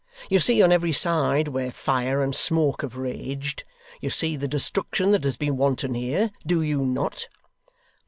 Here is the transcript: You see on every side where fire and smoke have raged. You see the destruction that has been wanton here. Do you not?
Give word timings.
You 0.31 0.39
see 0.39 0.63
on 0.63 0.71
every 0.71 0.93
side 0.93 1.49
where 1.49 1.71
fire 1.71 2.23
and 2.23 2.35
smoke 2.35 2.81
have 2.81 2.97
raged. 2.97 3.63
You 4.01 4.09
see 4.09 4.35
the 4.35 4.47
destruction 4.47 5.11
that 5.11 5.23
has 5.23 5.37
been 5.37 5.57
wanton 5.57 5.93
here. 5.93 6.31
Do 6.43 6.63
you 6.63 6.83
not? 6.87 7.27